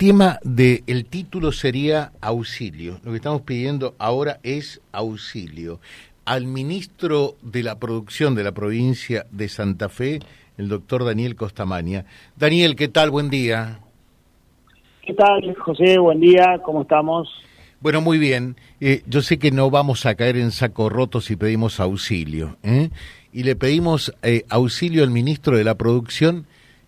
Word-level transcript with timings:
tema 0.00 0.38
del 0.42 0.82
el 0.86 1.04
título 1.04 1.52
sería 1.52 2.12
auxilio. 2.22 2.98
Lo 3.04 3.10
que 3.10 3.18
estamos 3.18 3.42
pidiendo 3.42 3.94
ahora 3.98 4.40
es 4.42 4.80
auxilio. 4.92 5.78
Al 6.24 6.46
ministro 6.46 7.34
de 7.42 7.62
la 7.62 7.78
producción 7.78 8.34
de 8.34 8.42
la 8.42 8.52
provincia 8.52 9.26
de 9.30 9.50
Santa 9.50 9.90
Fe, 9.90 10.20
el 10.56 10.70
doctor 10.70 11.04
Daniel 11.04 11.36
Costamania. 11.36 12.06
Daniel, 12.34 12.76
¿qué 12.76 12.88
tal? 12.88 13.10
Buen 13.10 13.28
día. 13.28 13.80
¿Qué 15.04 15.12
tal, 15.12 15.54
José? 15.56 15.98
Buen 15.98 16.20
día, 16.20 16.62
¿cómo 16.64 16.80
estamos? 16.80 17.28
Bueno, 17.80 18.00
muy 18.00 18.16
bien. 18.16 18.56
Eh, 18.80 19.02
yo 19.06 19.20
sé 19.20 19.38
que 19.38 19.50
no 19.50 19.68
vamos 19.68 20.06
a 20.06 20.14
caer 20.14 20.38
en 20.38 20.50
saco 20.50 20.88
roto 20.88 21.20
si 21.20 21.36
pedimos 21.36 21.78
auxilio. 21.78 22.56
¿eh? 22.62 22.88
Y 23.34 23.42
le 23.42 23.54
pedimos 23.54 24.14
eh, 24.22 24.46
auxilio 24.48 25.02
al 25.02 25.10
ministro 25.10 25.58
de 25.58 25.64
la 25.64 25.74
Producción 25.74 26.46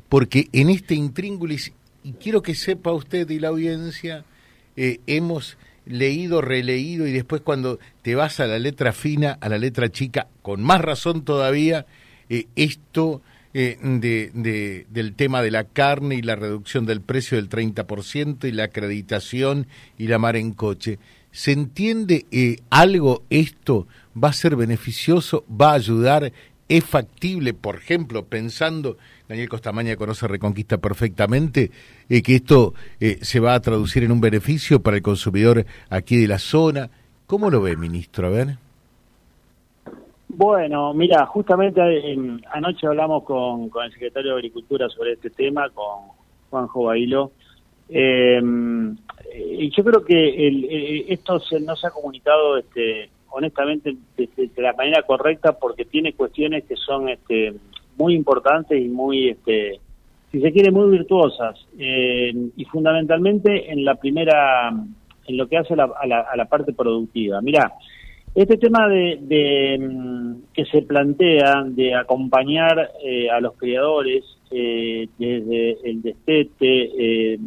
porque 0.09 0.49
en 0.53 0.71
este 0.71 0.95
intríngulis, 0.95 1.73
y 2.03 2.13
quiero 2.13 2.43
que 2.43 2.55
sepa 2.55 2.93
usted 2.93 3.29
y 3.31 3.39
la 3.39 3.49
audiencia, 3.49 4.25
hemos 4.77 5.59
leído, 5.85 6.41
releído 6.41 7.07
y 7.07 7.13
después 7.13 7.43
cuando 7.43 7.79
te 8.03 8.15
vas 8.15 8.41
a 8.41 8.47
la 8.47 8.59
letra 8.59 8.93
fina, 8.93 9.39
a 9.41 9.49
la 9.49 9.59
letra 9.59 9.91
chica, 9.91 10.29
con 10.41 10.63
más 10.63 10.81
razón 10.81 11.25
todavía, 11.25 11.87
esto 12.57 13.21
eh, 13.55 13.77
de, 13.83 14.87
del 14.89 15.15
tema 15.15 15.43
de 15.43 15.51
la 15.51 15.65
carne 15.65 16.15
y 16.15 16.23
la 16.23 16.37
reducción 16.37 16.87
del 16.87 17.03
precio 17.03 17.37
del 17.37 17.51
30% 17.51 18.49
y 18.49 18.53
la 18.53 18.65
acreditación 18.65 19.67
y 19.99 20.07
la 20.07 20.19
mar 20.19 20.37
en 20.37 20.53
coche. 20.53 20.99
¿Se 21.33 21.53
entiende 21.53 22.25
eh, 22.31 22.57
algo 22.71 23.25
esto? 23.29 23.87
¿Va 24.17 24.29
a 24.29 24.33
ser 24.33 24.57
beneficioso? 24.57 25.45
¿Va 25.51 25.73
a 25.73 25.75
ayudar? 25.75 26.33
¿Es 26.71 26.83
factible, 26.83 27.53
por 27.53 27.77
ejemplo, 27.77 28.25
pensando, 28.25 28.97
Daniel 29.33 29.49
Costamaña 29.49 29.97
conoce 29.97 30.29
Reconquista 30.29 30.77
perfectamente, 30.77 31.71
eh, 32.11 32.23
que 32.23 32.35
esto 32.35 32.75
se 32.99 33.41
va 33.41 33.55
a 33.55 33.61
traducir 33.61 34.05
en 34.05 34.13
un 34.13 34.21
beneficio 34.21 34.83
para 34.83 34.99
el 34.99 35.03
consumidor 35.03 35.65
aquí 35.89 36.17
de 36.17 36.29
la 36.29 36.39
zona? 36.39 36.91
¿Cómo 37.27 37.49
lo 37.49 37.63
ve, 37.63 37.75
ministro? 37.77 38.27
A 38.27 38.31
ver. 38.31 38.49
Bueno, 40.29 40.93
mira, 40.93 41.25
justamente 41.25 41.81
anoche 42.53 42.87
hablamos 42.87 43.25
con, 43.25 43.71
el 43.83 43.93
secretario 43.93 44.33
de 44.33 44.37
Agricultura 44.37 44.89
sobre 44.91 45.13
este 45.13 45.31
tema, 45.31 45.71
con 45.71 46.09
Juanjo 46.51 46.85
Bailo. 46.85 47.33
Em, 47.89 48.95
y 49.35 49.71
yo 49.75 49.83
creo 49.83 50.05
que 50.05 51.07
esto 51.09 51.41
no 51.61 51.75
se 51.77 51.87
ha 51.87 51.91
comunicado 51.91 52.59
este, 52.59 53.09
honestamente 53.31 53.97
de, 54.17 54.51
la 54.59 54.75
manera 54.75 55.03
correcta 55.03 55.59
porque 55.59 55.87
tiene 55.87 56.13
cuestiones 56.13 56.65
que 56.65 56.77
son 56.77 57.09
este, 57.09 57.55
muy 57.97 58.15
importantes 58.15 58.81
y 58.81 58.89
muy, 58.89 59.31
este, 59.31 59.81
si 60.31 60.41
se 60.41 60.53
quiere, 60.53 60.71
muy 60.71 60.91
virtuosas. 60.91 61.59
Em, 61.79 62.51
y 62.57 62.65
fundamentalmente 62.67 63.71
en 63.71 63.85
la 63.85 63.95
primera, 63.97 64.71
en 64.71 65.37
lo 65.37 65.49
que 65.49 65.59
hace 65.59 65.75
a, 65.75 66.07
la, 66.07 66.21
a 66.21 66.37
la 66.37 66.45
parte 66.47 66.73
productiva. 66.73 67.41
Mira, 67.41 67.73
este 68.35 68.57
tema 68.57 68.89
de, 68.89 69.79
mm, 69.79 70.53
que 70.55 70.65
se 70.65 70.83
plantea 70.83 71.65
de 71.67 71.95
acompañar 71.95 72.93
eh, 73.05 73.29
a 73.29 73.41
los 73.41 73.55
criadores 73.57 74.25
eh, 74.51 75.07
desde 75.19 75.77
el 75.85 76.01
destete 76.01 76.55
eh, 76.63 77.39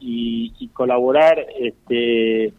y, 0.00 0.68
colaborar 0.72 1.46
este, 1.60 2.52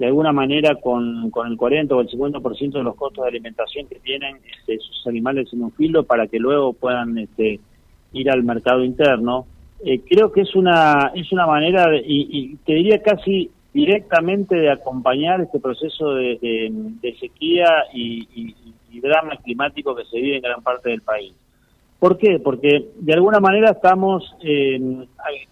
de 0.00 0.06
alguna 0.06 0.32
manera 0.32 0.74
con, 0.74 1.30
con 1.30 1.46
el 1.46 1.56
40 1.56 1.94
o 1.94 2.00
el 2.00 2.08
50% 2.08 2.72
de 2.72 2.82
los 2.82 2.96
costos 2.96 3.22
de 3.22 3.28
alimentación 3.28 3.86
que 3.86 4.00
tienen 4.00 4.38
este, 4.58 4.78
sus 4.78 5.06
animales 5.06 5.52
en 5.52 5.62
un 5.62 5.72
filo 5.72 6.02
para 6.02 6.26
que 6.26 6.40
luego 6.40 6.72
puedan 6.72 7.16
este, 7.18 7.60
ir 8.12 8.30
al 8.30 8.42
mercado 8.42 8.82
interno, 8.82 9.46
creo 10.08 10.32
que 10.32 10.40
es 10.40 10.54
una, 10.56 11.12
es 11.14 11.30
una 11.32 11.46
manera, 11.46 11.96
y, 11.96 12.28
y 12.30 12.56
te 12.66 12.74
diría 12.74 13.00
casi 13.00 13.50
directamente 13.72 14.56
de 14.56 14.70
acompañar 14.70 15.40
este 15.40 15.60
proceso 15.60 16.14
de, 16.14 16.72
sequía 17.18 17.66
y, 17.92 18.54
drama 19.00 19.36
climático 19.42 19.96
que 19.96 20.04
se 20.04 20.20
vive 20.20 20.36
en 20.36 20.42
gran 20.42 20.62
parte 20.62 20.90
del 20.90 21.00
país. 21.00 21.32
¿Por 22.00 22.16
qué? 22.16 22.40
Porque 22.40 22.86
de 22.96 23.12
alguna 23.12 23.40
manera 23.40 23.72
estamos 23.72 24.34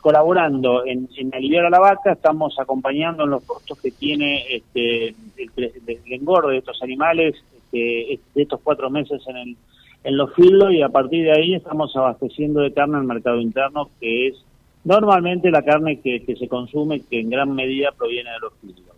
colaborando 0.01 0.85
en, 0.87 1.07
aliviar 1.35 1.67
a 1.67 1.71
la 1.71 1.79
vaca, 1.79 2.13
estamos 2.13 2.59
acompañando 2.59 3.25
en 3.25 3.31
los 3.31 3.45
costos 3.45 3.79
que 3.79 3.91
tiene 3.91 4.45
este, 4.49 5.15
el, 5.37 6.01
engorde 6.07 6.53
de 6.53 6.59
estos 6.59 6.83
animales 6.83 7.37
este, 7.55 8.19
de 8.35 8.43
estos 8.43 8.61
cuatro 8.63 8.89
meses 8.89 9.21
en, 9.27 9.37
el, 9.37 9.57
en 10.05 10.17
los 10.17 10.33
filos 10.35 10.73
y 10.73 10.81
a 10.81 10.89
partir 10.89 11.25
de 11.25 11.33
ahí 11.33 11.55
estamos 11.55 11.95
abasteciendo 11.95 12.61
de 12.61 12.73
carne 12.73 12.97
al 12.97 13.05
mercado 13.05 13.39
interno 13.43 13.91
que 14.01 14.29
es 14.29 14.43
normalmente 14.85 15.51
la 15.51 15.61
carne 15.61 16.01
que, 16.01 16.35
se 16.35 16.49
consume, 16.49 17.03
que 17.03 17.21
en 17.21 17.29
gran 17.29 17.55
medida 17.55 17.93
proviene 17.93 18.31
de 18.31 18.39
los 18.39 18.55
filos. 18.55 18.97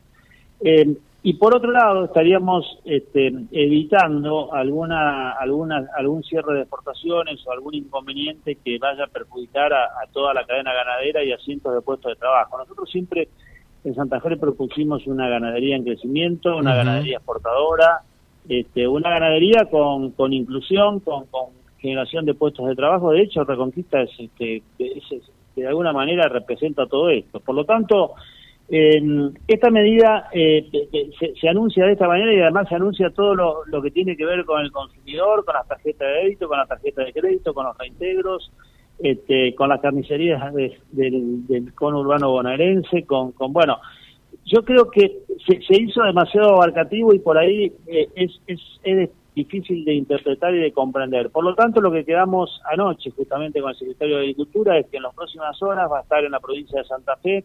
Eh, 0.63 0.97
y 1.23 1.35
por 1.35 1.55
otro 1.55 1.71
lado, 1.71 2.07
estaríamos 2.07 2.65
este, 2.87 3.27
evitando 3.53 4.55
alguna, 4.55 5.33
alguna, 5.33 5.87
algún 5.95 6.23
cierre 6.23 6.55
de 6.55 6.61
exportaciones 6.63 7.47
o 7.47 7.53
algún 7.53 7.75
inconveniente 7.75 8.57
que 8.57 8.79
vaya 8.79 9.05
a 9.05 9.09
perjudicar 9.09 9.73
a, 9.73 9.89
toda 10.13 10.33
la 10.33 10.47
cadena 10.47 10.73
ganadera 10.73 11.23
y 11.23 11.33
a 11.33 11.39
cientos 11.39 11.75
de 11.75 11.83
puestos 11.83 12.13
de 12.13 12.17
trabajo. 12.17 12.57
Nosotros 12.57 12.89
siempre 12.91 13.29
en 13.85 13.95
Santa 13.95 14.21
Fe 14.21 14.39
propusimos 14.39 15.07
una 15.07 15.29
ganadería 15.29 15.77
en 15.77 15.85
crecimiento, 15.85 16.57
una 16.57 16.75
ganadería 16.75 17.19
exportadora, 17.19 18.01
este, 18.49 18.89
una 18.89 19.11
ganadería 19.11 19.67
con, 19.71 20.13
con 20.13 20.33
inclusión, 20.33 21.01
con, 21.01 21.27
generación 21.79 22.25
de 22.27 22.35
puestos 22.35 22.67
de 22.67 22.77
trabajo. 22.77 23.11
De 23.11 23.23
hecho, 23.23 23.45
Reconquista 23.45 24.03
es, 24.03 24.11
este, 24.19 24.63
es, 24.79 25.31
de 25.57 25.67
alguna 25.67 25.93
manera 25.93 26.29
representa 26.29 26.87
todo 26.87 27.09
esto. 27.11 27.41
Por 27.41 27.55
lo 27.55 27.65
tanto, 27.65 28.13
esta 28.71 29.71
medida 29.71 30.29
eh, 30.33 30.65
se, 31.41 31.49
anuncia 31.49 31.85
de 31.87 31.93
esta 31.93 32.07
manera 32.07 32.33
y 32.33 32.41
además 32.41 32.69
se 32.69 32.77
anuncia 32.77 33.11
todo 33.11 33.35
lo, 33.35 33.83
que 33.83 33.91
tiene 33.91 34.17
que 34.17 34.25
ver 34.25 34.45
con 34.45 34.61
el 34.61 34.71
consumidor, 34.71 35.45
con 35.45 35.55
las 35.55 35.67
tarjetas 35.67 36.07
de 36.07 36.15
débito, 36.15 36.49
con 36.49 36.59
las 36.59 36.69
tarjetas 36.69 37.07
de 37.07 37.13
crédito, 37.13 37.53
con 37.53 37.67
los 37.67 37.77
reintegros, 37.77 38.53
este, 39.01 39.55
con 39.57 39.71
las 39.71 39.81
carnicerías 39.81 40.55
del, 40.55 40.79
del 40.93 41.75
cono 41.75 42.01
urbano 42.01 42.31
bonaerense, 42.31 43.05
con, 43.07 43.33
con, 43.33 43.53
bueno, 43.53 43.79
yo 44.45 44.65
creo 44.65 44.91
que 44.91 45.19
se, 45.47 45.83
hizo 45.83 46.03
demasiado 46.03 46.55
abarcativo 46.55 47.13
y 47.13 47.19
por 47.19 47.39
ahí 47.39 47.73
eh, 47.87 48.09
es, 48.15 48.41
es, 48.47 48.61
es, 48.83 49.11
difícil 49.33 49.85
de 49.85 49.95
interpretar 49.95 50.53
y 50.55 50.59
de 50.59 50.73
comprender. 50.73 51.31
Por 51.31 51.45
lo 51.45 51.55
tanto, 51.55 51.81
lo 51.81 51.93
que 51.93 52.05
quedamos 52.05 52.61
anoche 52.71 53.11
justamente 53.13 53.61
con 53.61 53.71
el 53.71 53.77
secretario 53.77 54.17
de 54.17 54.23
Agricultura 54.23 54.77
es 54.77 54.87
que 54.89 54.97
en 54.97 55.05
las 55.05 55.15
próximas 55.15 55.63
horas 55.63 55.89
va 55.91 56.01
a 56.01 56.03
estar 56.03 56.25
en 56.25 56.33
la 56.33 56.41
provincia 56.41 56.81
de 56.81 56.89
Santa 56.89 57.17
Fe, 57.17 57.45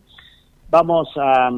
vamos 0.69 1.09
a, 1.15 1.49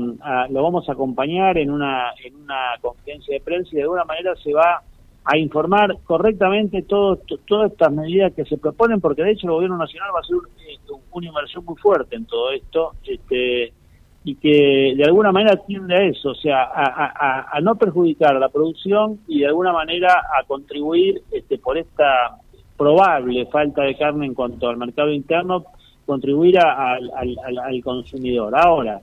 lo 0.50 0.64
vamos 0.64 0.88
a 0.90 0.94
acompañar 0.94 1.58
en 1.58 1.72
una, 1.72 2.12
en 2.24 2.36
una 2.36 2.76
conferencia 2.82 3.34
de 3.34 3.42
prensa 3.42 3.70
y 3.72 3.76
de 3.76 3.84
alguna 3.84 4.06
manera 4.06 4.36
se 4.36 4.54
va 4.54 4.82
a 5.24 5.38
informar 5.38 5.98
correctamente 6.06 6.84
todo, 6.84 7.20
todas 7.46 7.72
estas 7.72 7.92
medidas 7.92 8.34
que 8.34 8.46
se 8.46 8.58
proponen, 8.58 9.02
porque 9.02 9.24
de 9.24 9.32
hecho 9.32 9.48
el 9.48 9.54
gobierno 9.54 9.78
nacional 9.78 10.10
va 10.14 10.20
a 10.20 10.22
hacer 10.22 10.38
eh, 10.70 10.78
una 11.12 11.28
inversión 11.28 11.66
muy 11.66 11.76
fuerte 11.76 12.16
en 12.16 12.26
todo 12.26 12.52
esto. 12.52 12.94
Este, 13.06 13.74
y 14.24 14.36
que 14.36 14.94
de 14.98 15.06
alguna 15.06 15.32
manera 15.32 15.56
tiende 15.66 15.96
a 15.96 16.04
eso, 16.04 16.32
o 16.32 16.36
sea, 16.36 16.70
a, 16.74 17.62
no 17.62 17.76
perjudicar 17.76 18.36
a 18.36 18.40
la 18.40 18.50
producción 18.50 19.22
y 19.26 19.40
de 19.40 19.48
alguna 19.48 19.72
manera 19.72 20.22
a 20.38 20.44
contribuir 20.44 21.22
este, 21.32 21.58
por 21.58 21.78
esta 21.78 22.38
probable 22.78 23.46
falta 23.46 23.84
de 23.84 23.96
carne 23.96 24.26
en 24.26 24.34
cuanto 24.34 24.68
al 24.68 24.76
mercado 24.76 25.14
interno, 25.14 25.64
contribuir 26.08 26.58
al, 26.58 27.82
consumidor. 27.84 28.56
Ahora, 28.58 29.00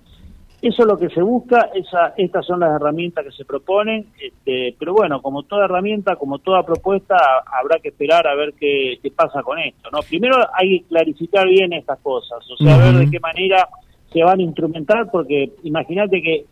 eso 0.61 0.83
es 0.83 0.89
lo 0.89 0.99
que 0.99 1.11
se 1.11 1.21
busca, 1.21 1.69
esa, 1.75 2.15
estas 2.17 2.47
son 2.47 2.61
las 2.61 2.75
herramientas 2.75 3.25
que 3.25 3.33
se 3.33 3.45
proponen, 3.45 4.07
este, 4.19 4.75
pero 4.79 4.95
bueno, 4.95 5.21
como 5.21 5.43
toda 5.43 5.67
herramienta, 5.67 6.17
como 6.17 6.39
toda 6.39 6.65
propuesta, 6.65 7.17
habrá 7.47 7.79
que 7.79 7.91
esperar 7.91 8.27
a 8.27 8.35
ver 8.35 8.55
qué, 8.59 8.99
pasa 9.15 9.43
con 9.43 9.59
esto. 9.59 9.91
no 9.93 10.01
Primero 10.09 10.37
hay 10.55 10.81
que 10.81 10.87
clarificar 10.87 11.47
bien 11.47 11.75
estas 11.75 12.01
cosas, 12.01 12.39
o 12.51 12.57
sea, 12.57 12.79
ver 12.79 12.95
de 12.95 13.11
qué 13.11 13.21
manera 13.21 13.69
se 14.11 14.25
van 14.25 14.41
a 14.41 14.43
instrumentar 14.43 15.11
porque 15.11 15.53
imagínate 15.65 16.23
que 16.23 16.47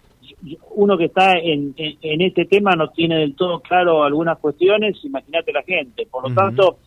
uno 0.74 0.96
que 0.96 1.06
está 1.06 1.38
en, 1.38 1.74
en, 1.76 2.20
este 2.20 2.44
tema 2.44 2.74
no 2.74 2.88
tiene 2.88 3.16
del 3.18 3.34
todo 3.34 3.60
claro 3.60 4.02
algunas 4.02 4.38
cuestiones, 4.38 4.96
imagínate 5.04 5.52
la 5.52 5.62
gente. 5.62 6.06
Por 6.10 6.28
lo 6.28 6.34
tanto, 6.34 6.78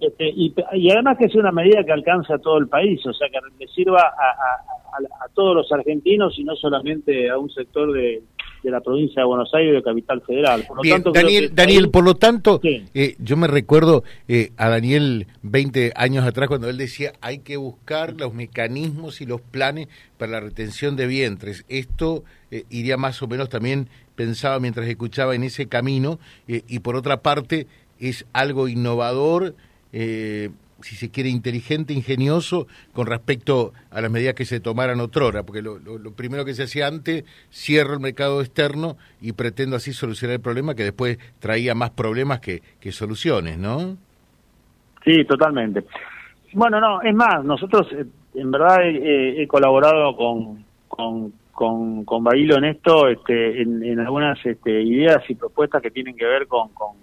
este, 0.00 0.28
y, 0.28 0.54
además 0.90 1.16
que 1.18 1.28
sea 1.28 1.40
una 1.40 1.52
medida 1.52 1.84
que 1.84 1.92
alcance 1.92 2.32
a 2.32 2.38
todo 2.38 2.58
el 2.58 2.68
país, 2.68 3.04
o 3.06 3.12
sea, 3.12 3.28
que 3.28 3.38
le 3.58 3.66
sirva 3.68 4.00
a, 4.00 5.24
a 5.24 5.28
todos 5.34 5.54
los 5.54 5.72
argentinos 5.72 6.38
y 6.38 6.44
no 6.44 6.56
solamente 6.56 7.28
a 7.30 7.38
un 7.38 7.50
sector 7.50 7.92
de, 7.92 8.22
de 8.66 8.72
la 8.72 8.80
provincia 8.80 9.22
de 9.22 9.26
Buenos 9.26 9.52
Aires 9.54 9.72
y 9.72 9.76
de 9.76 9.82
Capital 9.82 10.22
Federal. 10.22 10.64
Por 10.66 10.78
lo 10.78 10.90
tanto, 10.90 11.12
Daniel, 11.12 11.52
Daniel 11.54 11.88
por 11.90 12.04
lo 12.04 12.16
tanto, 12.16 12.60
eh, 12.62 13.16
yo 13.18 13.36
me 13.36 13.46
recuerdo 13.46 14.02
eh, 14.26 14.50
a 14.56 14.68
Daniel 14.68 15.28
20 15.42 15.92
años 15.94 16.24
atrás 16.24 16.48
cuando 16.48 16.68
él 16.68 16.76
decía 16.76 17.12
hay 17.20 17.38
que 17.38 17.56
buscar 17.56 18.14
los 18.18 18.34
mecanismos 18.34 19.20
y 19.20 19.26
los 19.26 19.40
planes 19.40 19.88
para 20.18 20.32
la 20.32 20.40
retención 20.40 20.96
de 20.96 21.06
vientres. 21.06 21.64
Esto 21.68 22.24
eh, 22.50 22.64
iría 22.68 22.96
más 22.96 23.22
o 23.22 23.28
menos 23.28 23.48
también, 23.48 23.88
pensaba 24.16 24.58
mientras 24.58 24.88
escuchaba 24.88 25.36
en 25.36 25.44
ese 25.44 25.66
camino, 25.66 26.18
y 26.48 26.78
por 26.80 26.96
otra 26.96 27.18
parte 27.18 27.66
es 28.00 28.26
algo 28.32 28.68
innovador 28.68 29.54
si 29.92 30.94
se 30.94 31.10
quiere, 31.10 31.30
inteligente, 31.30 31.92
ingenioso 31.92 32.66
con 32.92 33.06
respecto 33.06 33.72
a 33.90 34.00
las 34.00 34.10
medidas 34.10 34.34
que 34.34 34.44
se 34.44 34.60
tomaran 34.60 35.00
otrora, 35.00 35.42
porque 35.42 35.62
lo, 35.62 35.78
primero 36.14 36.44
que 36.44 36.54
se 36.54 36.64
hacía 36.64 36.86
antes, 36.86 37.24
cierro 37.50 37.94
el 37.94 38.00
mercado 38.00 38.40
externo 38.40 38.96
y 39.20 39.32
pretendo 39.32 39.76
así 39.76 39.92
solucionar 39.92 40.34
el 40.34 40.42
problema 40.42 40.74
que 40.74 40.84
después 40.84 41.18
traía 41.38 41.74
más 41.74 41.90
problemas 41.90 42.40
que, 42.40 42.62
que 42.80 42.92
soluciones, 42.92 43.58
¿no? 43.58 43.96
Sí, 45.04 45.24
totalmente. 45.24 45.84
Bueno, 46.52 46.80
no, 46.80 47.02
es 47.02 47.14
más, 47.14 47.44
nosotros 47.44 47.86
eh, 47.92 48.04
en 48.34 48.50
verdad 48.50 48.78
he 48.84 49.46
colaborado 49.46 50.16
con, 50.16 50.64
con, 50.88 51.32
con, 51.52 52.04
con 52.04 52.22
Bailo 52.22 52.58
en 52.58 52.64
esto, 52.64 53.08
este, 53.08 53.62
en, 53.62 53.98
algunas 53.98 54.44
este, 54.44 54.82
ideas 54.82 55.22
y 55.28 55.34
propuestas 55.34 55.80
que 55.80 55.90
tienen 55.90 56.14
que 56.14 56.26
ver 56.26 56.46
con, 56.46 56.68
con, 56.70 56.96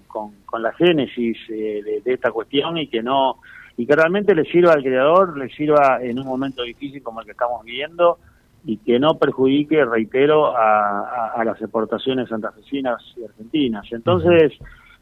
con, 0.53 0.61
la 0.61 0.73
génesis 0.73 1.37
eh, 1.49 2.01
de, 2.03 2.13
esta 2.13 2.31
cuestión 2.31 2.77
y 2.77 2.87
que 2.87 3.01
no 3.01 3.37
y 3.75 3.87
que 3.87 3.95
realmente 3.95 4.35
le 4.35 4.43
sirva 4.45 4.73
al 4.73 4.83
creador, 4.83 5.35
le 5.37 5.49
sirva 5.49 5.99
en 6.01 6.19
un 6.19 6.27
momento 6.27 6.61
difícil 6.61 7.01
como 7.01 7.21
el 7.21 7.25
que 7.25 7.31
estamos 7.31 7.63
viviendo 7.65 8.19
y 8.65 8.77
que 8.77 8.99
no 8.99 9.15
perjudique, 9.15 9.83
reitero, 9.83 10.55
a, 10.55 11.33
a, 11.35 11.43
las 11.43 11.59
exportaciones 11.59 12.29
santafesinas 12.29 13.01
y 13.17 13.25
argentinas. 13.25 13.85
Entonces, 13.91 14.53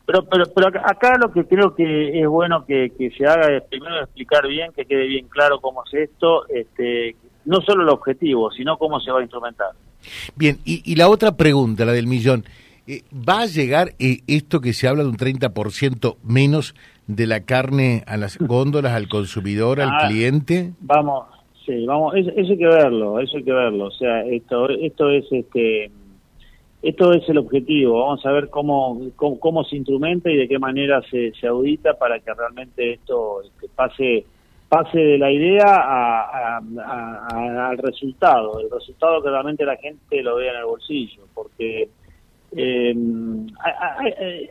pero, 0.06 0.24
pero, 0.24 0.46
pero 0.56 0.68
acá 0.68 1.18
lo 1.22 1.32
que 1.32 1.46
creo 1.46 1.76
que 1.76 2.20
es 2.20 2.28
bueno 2.28 2.66
que, 2.66 2.92
que 2.98 3.12
se 3.12 3.26
haga 3.26 3.56
es 3.56 3.64
primero 3.64 4.02
explicar 4.02 4.48
bien, 4.48 4.72
que 4.74 4.86
quede 4.86 5.06
bien 5.06 5.28
claro 5.28 5.60
cómo 5.60 5.84
es 5.86 6.10
esto, 6.10 6.48
este, 6.48 7.16
no 7.46 7.62
solo 7.62 7.84
el 7.84 7.90
objetivo, 7.90 8.52
sino 8.52 8.78
cómo 8.78 9.00
se 9.00 9.12
va 9.12 9.20
a 9.20 9.24
instrumentar. 9.24 9.72
Bien, 10.36 10.58
y, 10.66 10.82
y 10.92 10.96
la 10.96 11.10
otra 11.10 11.34
pregunta, 11.34 11.86
la 11.86 11.92
del 11.92 12.08
millón, 12.08 12.46
eh, 12.88 13.04
¿va 13.14 13.42
a 13.42 13.46
llegar 13.46 13.90
eh, 14.00 14.20
esto 14.28 14.62
que 14.62 14.74
se 14.74 14.88
habla 14.88 15.04
de 15.04 15.10
un 15.10 15.18
30% 15.18 16.18
menos 16.24 16.76
de 17.08 17.28
la 17.28 17.42
carne 17.42 18.04
a 18.08 18.18
las 18.18 18.38
góndolas, 18.40 18.94
al 18.94 19.08
consumidor, 19.08 19.82
al 19.82 19.90
ah, 19.92 20.08
cliente? 20.08 20.74
Vamos, 20.82 21.26
sí, 21.66 21.86
vamos, 21.86 22.16
eso, 22.16 22.32
hay 22.36 22.58
que 22.58 22.68
verlo, 22.68 23.20
eso 23.20 23.38
hay 23.38 23.44
que 23.44 23.54
verlo, 23.54 23.86
o 23.86 23.92
sea, 23.92 24.26
esto, 24.26 24.70
esto 24.70 25.10
es 25.10 25.26
este... 25.32 25.92
Esto 26.84 27.14
es 27.14 27.30
el 27.30 27.38
objetivo, 27.38 28.00
vamos 28.00 28.26
a 28.26 28.32
ver 28.32 28.50
cómo, 28.50 29.00
cómo, 29.16 29.64
se 29.66 29.76
instrumenta 29.76 30.32
y 30.32 30.36
de 30.36 30.48
qué 30.48 30.58
manera 30.58 31.00
se, 31.12 31.32
se 31.40 31.46
audita 31.46 31.94
para 31.94 32.20
que 32.20 32.34
realmente 32.34 32.94
esto 32.94 33.44
este, 33.44 33.68
pase 33.76 34.26
pase 34.72 34.98
de 34.98 35.18
la 35.18 35.30
idea 35.30 36.58
al 36.58 37.78
resultado, 37.78 38.58
el 38.62 38.72
resultado 38.72 39.22
que 39.22 39.30
realmente 39.30 39.66
la 39.66 39.76
gente 39.76 40.24
lo 40.24 40.38
vea 40.38 40.54
en 40.54 40.60
el 40.60 40.66
bolsillo, 40.66 41.24
porque 41.34 41.90
eh, 42.54 42.94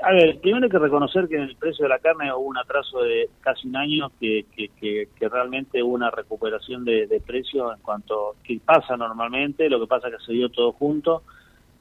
a, 0.02 0.12
ver, 0.12 0.40
primero 0.40 0.64
hay 0.64 0.70
que 0.70 0.78
reconocer 0.78 1.28
que 1.28 1.36
en 1.36 1.42
el 1.42 1.56
precio 1.56 1.84
de 1.84 1.90
la 1.90 1.98
carne 1.98 2.32
hubo 2.32 2.46
un 2.46 2.56
atraso 2.56 3.00
de 3.00 3.28
casi 3.40 3.68
un 3.68 3.76
año 3.76 4.10
que, 4.18 4.46
que, 4.54 5.08
realmente 5.28 5.82
hubo 5.82 5.94
una 5.94 6.10
recuperación 6.10 6.84
de, 6.84 7.06
de 7.06 7.20
precios 7.20 7.74
en 7.76 7.82
cuanto 7.82 8.36
que 8.42 8.58
pasa 8.64 8.96
normalmente, 8.96 9.68
lo 9.68 9.80
que 9.80 9.86
pasa 9.86 10.10
que 10.10 10.24
se 10.24 10.32
dio 10.32 10.48
todo 10.48 10.72
junto 10.72 11.22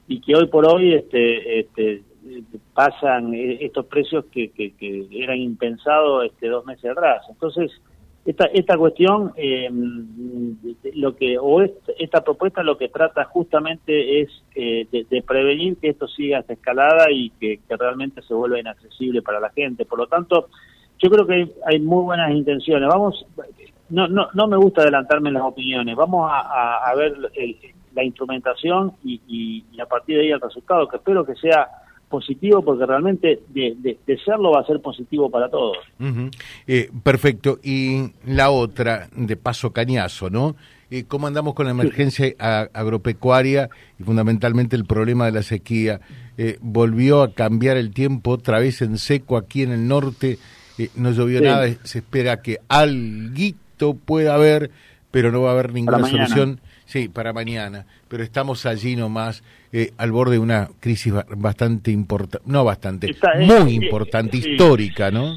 y 0.08 0.20
que 0.20 0.34
hoy 0.34 0.46
por 0.48 0.66
hoy 0.66 0.94
este, 0.94 1.60
este 1.60 2.02
pasan 2.74 3.32
estos 3.34 3.86
precios 3.86 4.26
que, 4.26 4.50
que, 4.50 4.72
que 4.72 5.06
eran 5.12 5.38
impensados 5.38 6.26
este, 6.26 6.48
dos 6.48 6.64
meses 6.66 6.90
atrás. 6.90 7.22
Entonces, 7.30 7.70
esta, 8.24 8.44
esta 8.46 8.76
cuestión, 8.76 9.32
eh, 9.36 9.70
lo 10.94 11.16
que 11.16 11.38
o 11.38 11.62
esta, 11.62 12.22
propuesta 12.22 12.62
lo 12.62 12.76
que 12.76 12.88
trata 12.88 13.24
justamente 13.24 14.20
es 14.20 14.28
eh, 14.54 14.86
de, 14.90 15.22
prevenir 15.22 15.78
que 15.78 15.88
esto 15.88 16.06
siga 16.06 16.40
esta 16.40 16.52
escalada 16.52 17.10
y 17.10 17.30
que, 17.30 17.60
realmente 17.68 18.20
se 18.22 18.34
vuelva 18.34 18.60
inaccesible 18.60 19.22
para 19.22 19.40
la 19.40 19.50
gente. 19.50 19.86
Por 19.86 19.98
lo 19.98 20.06
tanto, 20.06 20.48
yo 20.98 21.08
creo 21.08 21.26
que 21.26 21.50
hay, 21.64 21.80
muy 21.80 22.04
buenas 22.04 22.30
intenciones. 22.32 22.88
Vamos, 22.88 23.26
no, 23.88 24.06
no, 24.06 24.28
no 24.34 24.46
me 24.46 24.58
gusta 24.58 24.82
adelantarme 24.82 25.30
en 25.30 25.34
las 25.34 25.44
opiniones. 25.44 25.96
Vamos 25.96 26.30
a, 26.30 26.92
ver 26.94 27.16
la 27.94 28.04
instrumentación 28.04 28.92
y, 29.02 29.64
y 29.70 29.80
a 29.80 29.86
partir 29.86 30.18
de 30.18 30.24
ahí 30.24 30.30
el 30.30 30.40
resultado, 30.40 30.86
que 30.88 30.96
espero 30.96 31.24
que 31.24 31.36
sea 31.36 31.68
positivo 32.10 32.62
porque 32.62 32.84
realmente 32.84 33.40
de, 33.48 33.76
de, 33.78 34.18
serlo 34.18 34.50
va 34.50 34.60
a 34.60 34.66
ser 34.66 34.80
positivo 34.80 35.30
para 35.30 35.48
todos. 35.48 35.78
Eh, 36.66 36.90
perfecto. 37.02 37.58
Y 37.62 38.10
la 38.26 38.50
otra, 38.50 39.08
de 39.14 39.36
paso 39.36 39.72
cañazo, 39.72 40.28
¿no? 40.28 40.56
Eh, 40.90 41.04
¿Cómo 41.06 41.28
andamos 41.28 41.54
con 41.54 41.66
la 41.66 41.70
emergencia 41.70 42.34
agropecuaria 42.74 43.70
y 43.98 44.02
fundamentalmente 44.02 44.74
el 44.74 44.84
problema 44.84 45.26
de 45.26 45.32
la 45.32 45.42
sequía? 45.42 46.00
Eh, 46.36 46.58
volvió 46.60 47.22
a 47.22 47.32
cambiar 47.32 47.76
el 47.76 47.94
tiempo 47.94 48.32
otra 48.32 48.58
vez 48.58 48.82
en 48.82 48.98
seco 48.98 49.36
aquí 49.36 49.62
en 49.62 49.70
el 49.70 49.86
norte, 49.86 50.38
no 50.96 51.12
llovió 51.12 51.40
nada, 51.40 51.68
se 51.84 51.98
espera 51.98 52.42
que 52.42 52.58
alguito 52.68 53.94
pueda 53.94 54.34
haber, 54.34 54.70
pero 55.10 55.30
no 55.30 55.42
va 55.42 55.50
a 55.50 55.52
haber 55.52 55.72
ninguna 55.72 56.06
solución 56.06 56.60
Sí, 56.90 57.08
para 57.08 57.32
mañana, 57.32 57.86
pero 58.08 58.24
estamos 58.24 58.66
allí 58.66 58.96
nomás 58.96 59.44
eh, 59.72 59.92
al 59.98 60.12
borde 60.12 60.32
de 60.32 60.38
una 60.38 60.68
crisis 60.80 61.12
bastante 61.36 61.90
importante, 61.90 62.44
no 62.50 62.64
bastante, 62.64 63.14
muy 63.62 63.74
importante, 63.74 64.36
histórica, 64.36 65.10
¿no? 65.10 65.36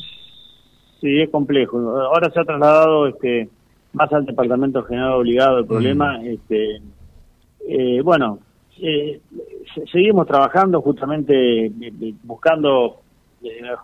Sí, 1.02 1.22
es 1.22 1.30
complejo. 1.30 1.78
Ahora 2.02 2.30
se 2.32 2.40
ha 2.40 2.46
trasladado 2.46 3.08
este 3.08 3.50
más 3.94 4.12
al 4.12 4.26
Departamento 4.26 4.84
General 4.84 5.14
Obligado 5.14 5.60
el 5.60 5.66
problema. 5.66 6.18
Mm. 6.18 6.28
Este, 6.28 6.82
eh, 7.68 8.02
bueno, 8.02 8.40
eh, 8.82 9.22
seguimos 9.92 10.28
trabajando 10.28 10.82
justamente, 10.82 11.72
buscando, 12.24 13.02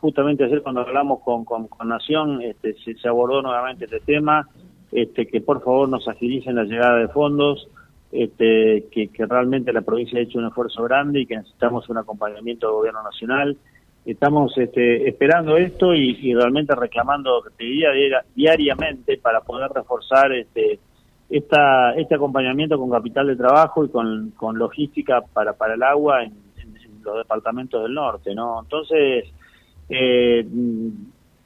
justamente 0.01 0.45
ayer 0.45 0.61
cuando 0.61 0.81
hablamos 0.81 1.19
con, 1.21 1.45
con, 1.45 1.67
Nación, 1.87 2.41
este, 2.41 2.75
se 2.75 3.07
abordó 3.07 3.41
nuevamente 3.41 3.85
este 3.85 3.99
tema 3.99 4.47
este, 4.91 5.27
que 5.27 5.41
por 5.41 5.63
favor 5.63 5.87
nos 5.87 6.07
agilicen 6.07 6.55
la 6.55 6.63
llegada 6.63 6.97
de 6.97 7.07
fondos, 7.09 7.67
este, 8.11 8.87
que, 8.91 9.09
realmente 9.17 9.73
la 9.73 9.81
provincia 9.81 10.19
ha 10.19 10.23
hecho 10.23 10.39
un 10.39 10.47
esfuerzo 10.47 10.83
grande 10.83 11.21
y 11.21 11.25
que 11.25 11.37
necesitamos 11.37 11.87
un 11.89 11.97
acompañamiento 11.97 12.67
del 12.67 12.75
gobierno 12.75 13.03
nacional. 13.03 13.57
Estamos 14.05 14.57
este, 14.57 15.07
esperando 15.07 15.57
esto 15.57 15.93
y, 15.93 16.33
realmente 16.33 16.73
reclamando 16.75 17.41
te 17.57 17.63
diría, 17.63 17.89
diariamente 18.35 19.17
para 19.17 19.41
poder 19.41 19.69
reforzar 19.71 20.31
este, 20.31 20.79
esta, 21.29 21.93
este 21.93 22.15
acompañamiento 22.15 22.79
con 22.79 22.89
capital 22.89 23.27
de 23.27 23.35
trabajo 23.35 23.85
y 23.85 23.89
con, 23.89 24.31
con 24.31 24.57
logística 24.57 25.21
para, 25.21 25.53
para 25.53 25.75
el 25.75 25.83
agua 25.83 26.23
en, 26.23 26.33
los 27.03 27.17
departamentos 27.17 27.81
del 27.83 27.93
norte. 27.93 28.35
¿no? 28.35 28.61
Entonces, 28.61 29.25
eh, 29.89 30.45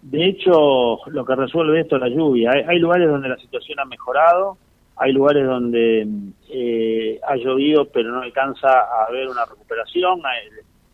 de 0.03 0.25
hecho, 0.25 0.99
lo 1.07 1.25
que 1.25 1.35
resuelve 1.35 1.79
esto 1.79 1.95
es 1.95 2.01
la 2.01 2.09
lluvia. 2.09 2.51
Hay, 2.67 2.79
lugares 2.79 3.07
donde 3.07 3.29
la 3.29 3.37
situación 3.37 3.79
ha 3.79 3.85
mejorado, 3.85 4.57
hay 4.95 5.11
lugares 5.11 5.45
donde 5.45 6.07
eh, 6.49 7.19
ha 7.27 7.35
llovido 7.35 7.85
pero 7.85 8.11
no 8.11 8.21
alcanza 8.21 8.67
a 8.69 9.05
haber 9.07 9.27
una 9.27 9.45
recuperación. 9.45 10.21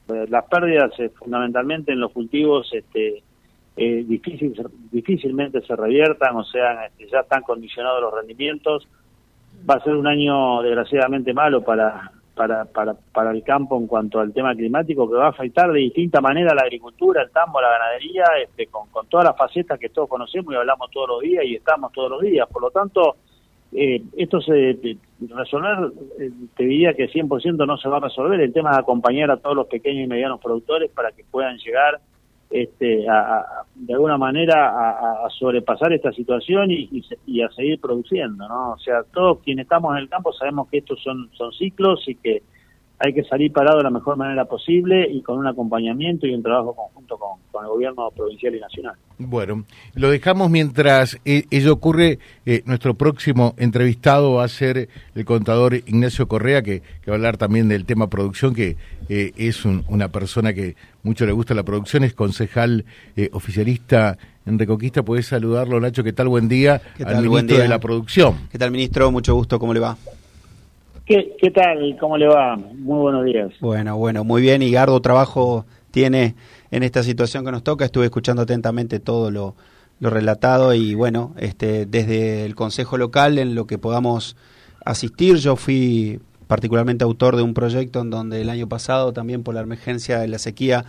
Eh, 0.08 0.26
las 0.30 0.46
pérdidas 0.46 0.92
eh, 1.00 1.10
fundamentalmente 1.10 1.92
en 1.92 2.00
los 2.00 2.12
cultivos 2.12 2.70
este, 2.74 3.22
difícil, 3.76 4.54
difícilmente 4.92 5.62
se 5.62 5.76
reviertan, 5.76 6.36
o 6.36 6.44
sea, 6.44 6.86
este, 6.86 7.08
ya 7.08 7.20
están 7.20 7.44
condicionados 7.44 8.02
los 8.02 8.14
rendimientos. 8.14 8.88
Va 9.70 9.76
a 9.76 9.84
ser 9.84 9.96
un 9.96 10.08
año 10.08 10.62
desgraciadamente 10.62 11.34
malo 11.34 11.62
para, 11.62 12.12
para, 12.34 12.66
para, 12.66 12.94
para 12.94 13.32
el 13.32 13.44
campo 13.44 13.78
en 13.78 13.88
cuanto 13.88 14.22
al 14.22 14.34
tema 14.34 14.56
climático 14.56 15.10
que 15.10 15.18
va 15.18 15.28
a 15.28 15.30
afectar 15.30 15.72
de 15.72 15.80
distinta 15.80 16.22
manera 16.22 16.56
la 16.56 16.62
agricultura, 16.62 17.22
el 17.22 17.32
tambo, 17.32 17.60
la 17.60 17.70
ganadería, 17.70 18.24
este, 18.42 18.68
con 18.68 19.08
todas 19.08 19.26
las 19.26 19.38
facetas 19.38 19.78
que 19.78 19.90
todos 19.90 20.08
conocemos 20.08 20.54
y 20.54 20.58
hablamos 20.58 20.90
todos 20.92 21.10
los 21.10 21.22
días 21.22 21.44
y 21.46 21.56
estamos 21.56 21.92
todos 21.92 22.10
los 22.12 22.22
días. 22.22 22.48
Por 22.50 22.62
lo 22.62 22.72
tanto, 22.72 23.18
eh, 23.72 24.02
esto 24.18 24.42
se 24.42 24.78
resolver, 25.22 25.92
eh, 26.20 26.32
te 26.58 26.64
diría 26.64 26.94
que 26.94 27.10
100% 27.10 27.68
no 27.68 27.78
se 27.78 27.90
va 27.90 27.98
a 27.98 28.02
resolver. 28.02 28.40
El 28.40 28.54
tema 28.54 28.72
es 28.72 28.78
acompañar 28.78 29.30
a 29.32 29.38
todos 29.38 29.56
los 29.56 29.68
pequeños 29.68 30.06
y 30.06 30.08
medianos 30.08 30.42
productores 30.42 30.90
para 30.92 31.12
que 31.12 31.24
puedan 31.30 31.58
llegar 31.58 32.00
este, 32.50 33.08
a, 33.08 33.46
de 33.76 33.94
alguna 33.94 34.18
manera 34.18 34.70
a, 34.70 35.30
sobrepasar 35.30 35.94
esta 35.94 36.12
situación 36.12 36.72
y, 36.72 36.90
y, 37.28 37.42
a 37.42 37.50
seguir 37.52 37.80
produciendo, 37.80 38.48
¿no? 38.48 38.72
O 38.72 38.80
sea, 38.80 39.04
todos 39.14 39.40
quienes 39.44 39.64
estamos 39.66 39.96
en 39.96 40.04
el 40.04 40.10
campo 40.10 40.34
sabemos 40.34 40.68
que 40.70 40.80
estos 40.80 41.00
son, 41.04 41.30
son 41.34 41.52
ciclos 41.54 42.04
y 42.08 42.16
que 42.16 42.42
hay 43.00 43.14
que 43.14 43.24
salir 43.24 43.54
parado 43.54 43.78
de 43.78 43.84
la 43.84 43.90
mejor 43.90 44.18
manera 44.18 44.44
posible 44.46 45.10
y 45.10 45.22
con 45.22 45.38
un 45.38 45.48
acompañamiento 45.48 46.28
y 46.28 46.34
un 46.34 46.44
trabajo 46.44 46.76
conjunto 46.76 47.18
con, 47.18 47.40
el 47.64 47.70
gobierno 47.70 48.10
provincial 48.16 48.56
y 48.56 48.60
nacional. 48.60 48.96
Bueno, 49.18 49.66
lo 49.94 50.10
dejamos 50.10 50.50
mientras 50.50 51.18
eh, 51.26 51.44
ello 51.50 51.74
ocurre. 51.74 52.20
Eh, 52.46 52.62
nuestro 52.66 52.94
próximo 52.94 53.54
entrevistado 53.58 54.36
va 54.36 54.46
a 54.46 54.48
ser 54.48 54.88
el 55.14 55.26
contador 55.26 55.76
Ignacio 55.76 56.28
Correa, 56.28 56.62
que, 56.62 56.82
va 57.08 57.14
a 57.14 57.16
hablar 57.16 57.38
también 57.38 57.68
del 57.68 57.86
tema 57.86 58.10
producción, 58.10 58.54
que 58.54 58.78
eh, 59.10 59.32
es 59.36 59.66
una 59.66 60.10
persona 60.10 60.54
que 60.54 60.76
mucho 61.04 61.26
le 61.26 61.34
gusta 61.34 61.54
la 61.54 61.64
producción, 61.64 62.04
es 62.04 62.14
concejal 62.14 62.86
oficialista 63.32 64.18
en 64.46 64.58
Reconquista. 64.58 65.04
Podés 65.04 65.28
saludarlo, 65.28 65.80
Nacho. 65.80 66.04
¿Qué 66.04 66.14
tal? 66.14 66.28
Buen 66.28 66.48
día 66.48 66.82
al 67.06 67.24
ministro 67.24 67.58
de 67.58 67.68
la 67.68 67.80
Producción. 67.80 68.48
¿Qué 68.52 68.58
tal, 68.58 68.72
ministro? 68.72 69.12
Mucho 69.12 69.36
gusto. 69.36 69.60
¿Cómo 69.60 69.74
le 69.74 69.80
va? 69.80 69.98
¿Qué, 71.10 71.50
tal? 71.50 71.98
¿Cómo 72.00 72.20
le 72.20 72.28
va? 72.28 72.56
Muy 72.56 73.00
buenos 73.00 73.26
días. 73.26 73.52
Bueno, 73.62 73.98
bueno, 73.98 74.24
muy 74.24 74.44
bien. 74.44 74.62
Y 74.62 74.70
trabajo 75.02 75.66
tiene 75.90 76.36
en 76.70 76.84
esta 76.84 77.02
situación 77.02 77.44
que 77.44 77.52
nos 77.52 77.64
toca. 77.64 77.84
Estuve 77.84 78.06
escuchando 78.06 78.44
atentamente 78.44 79.00
todo 79.00 79.32
lo, 79.32 79.56
lo 80.00 80.12
relatado 80.12 80.72
y 80.76 80.94
bueno, 80.94 81.34
este, 81.40 81.88
desde 81.88 82.46
el 82.46 82.54
Consejo 82.54 83.00
Local 83.00 83.40
en 83.40 83.56
lo 83.56 83.66
que 83.66 83.80
podamos 83.80 84.38
asistir, 84.86 85.38
yo 85.38 85.56
fui 85.56 86.20
particularmente 86.50 87.04
autor 87.04 87.36
de 87.36 87.44
un 87.44 87.54
proyecto 87.54 88.02
en 88.02 88.10
donde 88.10 88.42
el 88.42 88.50
año 88.50 88.68
pasado 88.68 89.14
también 89.14 89.44
por 89.44 89.54
la 89.54 89.62
emergencia 89.62 90.18
de 90.18 90.28
la 90.28 90.40
sequía 90.40 90.84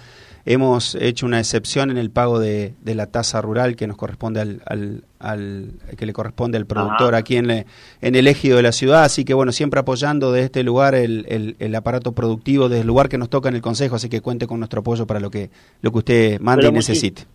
hemos 0.46 0.94
hecho 0.94 1.26
una 1.26 1.38
excepción 1.38 1.90
en 1.90 1.98
el 1.98 2.10
pago 2.10 2.38
de, 2.38 2.72
la 2.82 3.08
tasa 3.08 3.42
rural 3.42 3.76
que 3.76 3.86
nos 3.86 3.98
corresponde 3.98 4.40
al, 4.40 5.04
al, 5.18 5.72
que 5.98 6.06
le 6.06 6.14
corresponde 6.14 6.56
al 6.56 6.64
productor 6.64 7.14
aquí 7.14 7.36
en, 7.36 7.50
en 7.50 7.66
el 8.00 8.26
ejido 8.26 8.56
de 8.56 8.62
la 8.62 8.72
ciudad. 8.72 9.04
Así 9.04 9.26
que 9.26 9.34
bueno 9.34 9.52
siempre 9.52 9.80
apoyando 9.80 10.32
de 10.32 10.44
este 10.44 10.62
lugar 10.62 10.94
el, 10.94 11.56
el, 11.58 11.74
aparato 11.74 12.12
productivo 12.12 12.70
desde 12.70 12.80
el 12.80 12.86
lugar 12.86 13.10
que 13.10 13.18
nos 13.18 13.28
toca 13.28 13.50
en 13.50 13.54
el 13.54 13.60
consejo. 13.60 13.96
Así 13.96 14.08
que 14.08 14.22
cuente 14.22 14.46
con 14.46 14.60
nuestro 14.60 14.80
apoyo 14.80 15.06
para 15.06 15.20
lo 15.20 15.30
que 15.30 15.50
lo 15.82 15.92
que 15.92 15.98
usted 15.98 16.40
mande 16.40 16.68
y 16.68 16.72
necesite 16.72 17.26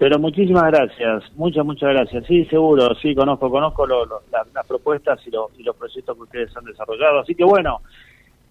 pero 0.00 0.18
muchísimas 0.18 0.64
gracias, 0.64 1.24
muchas, 1.36 1.62
muchas 1.62 1.90
gracias. 1.90 2.24
Sí, 2.26 2.46
seguro, 2.46 2.88
sí, 3.02 3.14
conozco, 3.14 3.50
conozco 3.50 3.86
las 3.86 4.66
propuestas 4.66 5.20
y, 5.26 5.60
y, 5.60 5.62
los 5.62 5.76
proyectos 5.76 6.16
que 6.16 6.22
ustedes 6.22 6.56
han 6.56 6.64
desarrollado. 6.64 7.20
Así 7.20 7.34
que 7.34 7.44
bueno, 7.44 7.82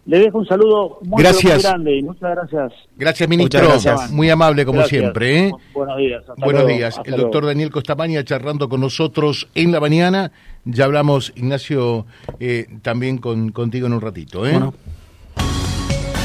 le 0.05 0.19
dejo 0.19 0.37
un 0.37 0.45
saludo 0.45 0.99
muy, 1.01 1.23
grande 1.23 1.97
y 1.97 2.03
muchas 2.03 2.35
gracias. 2.35 2.73
Gracias, 2.95 3.27
ministro. 3.27 3.61
Muy 4.11 4.29
amable, 4.29 4.63
como 4.63 4.83
siempre. 4.83 5.47
¿eh? 5.47 5.51
Buenos 5.73 5.97
días. 5.97 6.23
Buenos 6.37 6.67
días. 6.67 7.01
El 7.03 7.17
doctor 7.17 7.47
Daniel 7.47 7.71
Costamaña 7.71 8.23
charlando 8.23 8.69
con 8.69 8.81
nosotros 8.81 9.47
en 9.55 9.71
la 9.71 9.79
mañana. 9.79 10.31
Ya 10.65 10.85
hablamos, 10.85 11.33
Ignacio, 11.35 12.05
eh, 12.39 12.67
también 12.83 13.17
con, 13.17 13.49
contigo 13.51 13.87
en 13.87 13.93
un 13.93 14.01
ratito. 14.01 14.45
¿eh? 14.45 14.59